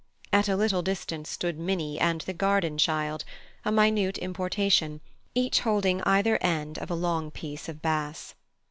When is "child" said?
2.79-3.23